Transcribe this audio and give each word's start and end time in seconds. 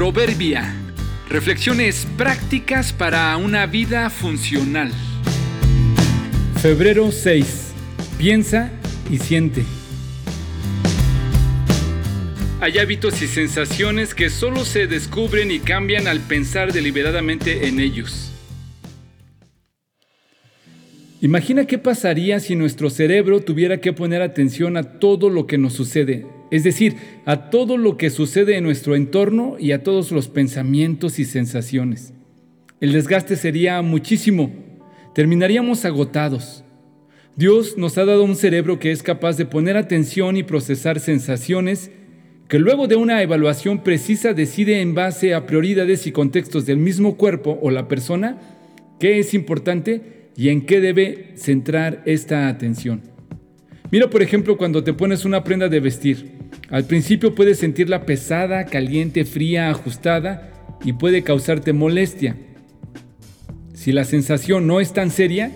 Proverbia. 0.00 0.74
Reflexiones 1.28 2.06
prácticas 2.16 2.90
para 2.90 3.36
una 3.36 3.66
vida 3.66 4.08
funcional. 4.08 4.90
Febrero 6.62 7.12
6. 7.12 7.74
Piensa 8.16 8.70
y 9.10 9.18
siente. 9.18 9.62
Hay 12.62 12.78
hábitos 12.78 13.20
y 13.20 13.26
sensaciones 13.26 14.14
que 14.14 14.30
solo 14.30 14.64
se 14.64 14.86
descubren 14.86 15.50
y 15.50 15.58
cambian 15.58 16.08
al 16.08 16.20
pensar 16.20 16.72
deliberadamente 16.72 17.68
en 17.68 17.78
ellos. 17.78 18.32
Imagina 21.20 21.66
qué 21.66 21.76
pasaría 21.76 22.40
si 22.40 22.56
nuestro 22.56 22.88
cerebro 22.88 23.42
tuviera 23.42 23.82
que 23.82 23.92
poner 23.92 24.22
atención 24.22 24.78
a 24.78 24.98
todo 24.98 25.28
lo 25.28 25.46
que 25.46 25.58
nos 25.58 25.74
sucede, 25.74 26.24
es 26.50 26.64
decir, 26.64 26.96
a 27.24 27.50
todo 27.50 27.76
lo 27.76 27.96
que 27.96 28.10
sucede 28.10 28.56
en 28.56 28.64
nuestro 28.64 28.96
entorno 28.96 29.56
y 29.58 29.72
a 29.72 29.82
todos 29.82 30.10
los 30.12 30.28
pensamientos 30.28 31.18
y 31.18 31.24
sensaciones. 31.24 32.12
El 32.80 32.92
desgaste 32.92 33.36
sería 33.36 33.80
muchísimo, 33.82 34.50
terminaríamos 35.14 35.84
agotados. 35.84 36.64
Dios 37.36 37.76
nos 37.78 37.98
ha 37.98 38.04
dado 38.04 38.24
un 38.24 38.36
cerebro 38.36 38.78
que 38.78 38.90
es 38.90 39.02
capaz 39.02 39.36
de 39.36 39.46
poner 39.46 39.76
atención 39.76 40.36
y 40.36 40.42
procesar 40.42 40.98
sensaciones 40.98 41.90
que 42.48 42.58
luego 42.58 42.88
de 42.88 42.96
una 42.96 43.22
evaluación 43.22 43.84
precisa 43.84 44.34
decide 44.34 44.80
en 44.80 44.94
base 44.94 45.34
a 45.34 45.46
prioridades 45.46 46.08
y 46.08 46.12
contextos 46.12 46.66
del 46.66 46.78
mismo 46.78 47.16
cuerpo 47.16 47.58
o 47.62 47.70
la 47.70 47.86
persona 47.86 48.38
qué 48.98 49.20
es 49.20 49.34
importante 49.34 50.30
y 50.36 50.48
en 50.48 50.66
qué 50.66 50.80
debe 50.80 51.32
centrar 51.36 52.02
esta 52.06 52.48
atención. 52.48 53.02
Mira, 53.92 54.10
por 54.10 54.22
ejemplo, 54.22 54.56
cuando 54.56 54.82
te 54.82 54.92
pones 54.92 55.24
una 55.24 55.44
prenda 55.44 55.68
de 55.68 55.80
vestir. 55.80 56.39
Al 56.70 56.84
principio 56.84 57.34
puedes 57.34 57.58
sentirla 57.58 58.06
pesada, 58.06 58.66
caliente, 58.66 59.24
fría, 59.24 59.70
ajustada 59.70 60.52
y 60.84 60.92
puede 60.92 61.22
causarte 61.22 61.72
molestia. 61.72 62.36
Si 63.74 63.92
la 63.92 64.04
sensación 64.04 64.66
no 64.66 64.80
es 64.80 64.92
tan 64.92 65.10
seria, 65.10 65.50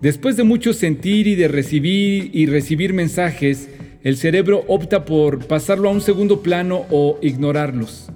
después 0.00 0.36
de 0.36 0.44
mucho 0.44 0.72
sentir 0.72 1.26
y 1.26 1.34
de 1.34 1.48
recibir 1.48 2.30
y 2.32 2.46
recibir 2.46 2.92
mensajes, 2.92 3.68
el 4.02 4.16
cerebro 4.16 4.64
opta 4.68 5.04
por 5.04 5.46
pasarlo 5.46 5.88
a 5.88 5.92
un 5.92 6.00
segundo 6.00 6.42
plano 6.42 6.86
o 6.90 7.18
ignorarlos. 7.22 8.10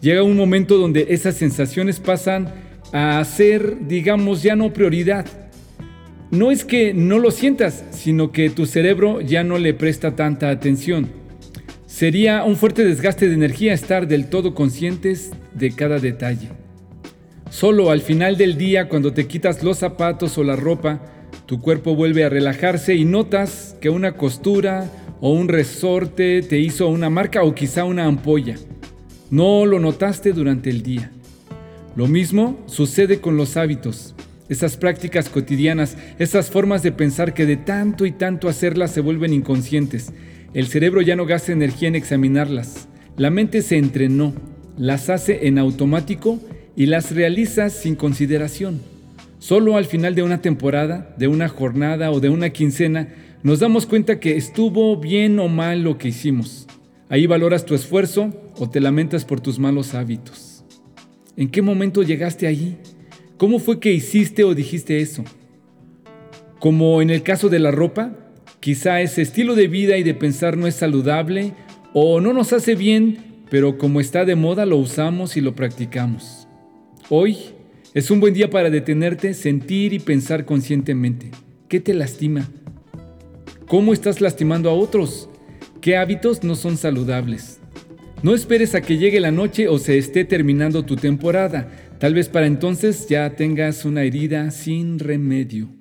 Llega 0.00 0.22
un 0.22 0.36
momento 0.36 0.78
donde 0.78 1.06
esas 1.10 1.36
sensaciones 1.36 2.00
pasan 2.00 2.52
a 2.92 3.24
ser, 3.24 3.86
digamos, 3.86 4.42
ya 4.42 4.56
no 4.56 4.72
prioridad 4.72 5.26
no 6.30 6.50
es 6.50 6.64
que 6.64 6.92
no 6.92 7.18
lo 7.18 7.30
sientas, 7.30 7.84
sino 7.90 8.32
que 8.32 8.50
tu 8.50 8.66
cerebro 8.66 9.20
ya 9.20 9.44
no 9.44 9.58
le 9.58 9.74
presta 9.74 10.16
tanta 10.16 10.50
atención. 10.50 11.08
Sería 11.96 12.44
un 12.44 12.56
fuerte 12.56 12.84
desgaste 12.84 13.26
de 13.26 13.32
energía 13.32 13.72
estar 13.72 14.06
del 14.06 14.26
todo 14.26 14.54
conscientes 14.54 15.30
de 15.54 15.70
cada 15.70 15.98
detalle. 15.98 16.50
Solo 17.48 17.90
al 17.90 18.02
final 18.02 18.36
del 18.36 18.58
día, 18.58 18.90
cuando 18.90 19.14
te 19.14 19.26
quitas 19.26 19.62
los 19.62 19.78
zapatos 19.78 20.36
o 20.36 20.44
la 20.44 20.56
ropa, 20.56 21.00
tu 21.46 21.58
cuerpo 21.62 21.94
vuelve 21.94 22.22
a 22.24 22.28
relajarse 22.28 22.94
y 22.96 23.06
notas 23.06 23.78
que 23.80 23.88
una 23.88 24.12
costura 24.12 24.90
o 25.22 25.32
un 25.32 25.48
resorte 25.48 26.42
te 26.42 26.58
hizo 26.58 26.86
una 26.88 27.08
marca 27.08 27.42
o 27.42 27.54
quizá 27.54 27.84
una 27.84 28.04
ampolla. 28.04 28.56
No 29.30 29.64
lo 29.64 29.80
notaste 29.80 30.34
durante 30.34 30.68
el 30.68 30.82
día. 30.82 31.10
Lo 31.96 32.08
mismo 32.08 32.62
sucede 32.66 33.22
con 33.22 33.38
los 33.38 33.56
hábitos 33.56 34.14
esas 34.48 34.76
prácticas 34.76 35.28
cotidianas, 35.28 35.96
esas 36.18 36.50
formas 36.50 36.82
de 36.82 36.92
pensar 36.92 37.34
que 37.34 37.46
de 37.46 37.56
tanto 37.56 38.06
y 38.06 38.12
tanto 38.12 38.48
hacerlas 38.48 38.92
se 38.92 39.00
vuelven 39.00 39.32
inconscientes. 39.32 40.12
El 40.54 40.66
cerebro 40.66 41.02
ya 41.02 41.16
no 41.16 41.26
gasta 41.26 41.52
energía 41.52 41.88
en 41.88 41.94
examinarlas. 41.96 42.88
La 43.16 43.30
mente 43.30 43.62
se 43.62 43.76
entrenó, 43.76 44.34
las 44.76 45.10
hace 45.10 45.46
en 45.48 45.58
automático 45.58 46.40
y 46.76 46.86
las 46.86 47.14
realiza 47.14 47.70
sin 47.70 47.94
consideración. 47.94 48.80
Solo 49.38 49.76
al 49.76 49.84
final 49.84 50.14
de 50.14 50.22
una 50.22 50.40
temporada, 50.40 51.14
de 51.18 51.28
una 51.28 51.48
jornada 51.48 52.10
o 52.10 52.20
de 52.20 52.30
una 52.30 52.50
quincena, 52.50 53.08
nos 53.42 53.60
damos 53.60 53.86
cuenta 53.86 54.18
que 54.18 54.36
estuvo 54.36 54.96
bien 54.96 55.38
o 55.38 55.48
mal 55.48 55.82
lo 55.82 55.98
que 55.98 56.08
hicimos. 56.08 56.66
Ahí 57.08 57.26
valoras 57.26 57.64
tu 57.64 57.74
esfuerzo 57.74 58.34
o 58.58 58.68
te 58.68 58.80
lamentas 58.80 59.24
por 59.24 59.40
tus 59.40 59.58
malos 59.58 59.94
hábitos. 59.94 60.64
¿En 61.36 61.48
qué 61.48 61.62
momento 61.62 62.02
llegaste 62.02 62.46
allí? 62.46 62.76
¿Cómo 63.36 63.58
fue 63.58 63.78
que 63.78 63.92
hiciste 63.92 64.42
o 64.42 64.54
dijiste 64.54 65.00
eso? 65.00 65.22
Como 66.58 67.02
en 67.02 67.10
el 67.10 67.22
caso 67.22 67.48
de 67.48 67.58
la 67.58 67.70
ropa, 67.70 68.25
quizá 68.60 69.00
ese 69.00 69.22
estilo 69.22 69.54
de 69.54 69.68
vida 69.68 69.96
y 69.96 70.02
de 70.02 70.14
pensar 70.14 70.56
no 70.56 70.66
es 70.66 70.74
saludable 70.74 71.54
o 71.92 72.20
no 72.20 72.32
nos 72.32 72.52
hace 72.52 72.74
bien, 72.74 73.18
pero 73.50 73.78
como 73.78 74.00
está 74.00 74.24
de 74.24 74.34
moda 74.34 74.66
lo 74.66 74.76
usamos 74.76 75.36
y 75.36 75.40
lo 75.40 75.54
practicamos. 75.54 76.46
Hoy 77.08 77.36
es 77.94 78.10
un 78.10 78.20
buen 78.20 78.34
día 78.34 78.50
para 78.50 78.70
detenerte, 78.70 79.32
sentir 79.32 79.92
y 79.92 79.98
pensar 79.98 80.44
conscientemente. 80.44 81.30
¿Qué 81.68 81.80
te 81.80 81.94
lastima? 81.94 82.50
¿Cómo 83.66 83.92
estás 83.92 84.20
lastimando 84.20 84.70
a 84.70 84.74
otros? 84.74 85.28
¿Qué 85.80 85.96
hábitos 85.96 86.44
no 86.44 86.54
son 86.54 86.76
saludables? 86.76 87.60
No 88.22 88.34
esperes 88.34 88.74
a 88.74 88.80
que 88.80 88.98
llegue 88.98 89.20
la 89.20 89.30
noche 89.30 89.68
o 89.68 89.78
se 89.78 89.98
esté 89.98 90.24
terminando 90.24 90.84
tu 90.84 90.96
temporada. 90.96 91.70
Tal 91.98 92.14
vez 92.14 92.28
para 92.28 92.46
entonces 92.46 93.08
ya 93.08 93.36
tengas 93.36 93.84
una 93.84 94.02
herida 94.02 94.50
sin 94.50 94.98
remedio. 94.98 95.75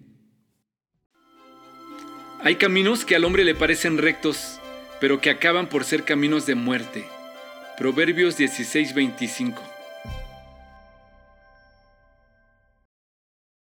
Hay 2.41 2.56
caminos 2.56 3.06
que 3.06 3.16
al 3.16 3.23
hombre 3.25 3.44
le 3.44 3.56
parecen 3.56 3.97
rectos, 3.97 4.59
pero 5.00 5.19
que 5.19 5.29
acaban 5.29 5.68
por 5.68 5.84
ser 5.84 6.03
caminos 6.03 6.46
de 6.46 6.56
muerte. 6.56 7.06
Proverbios 7.78 8.38
16:25 8.38 9.74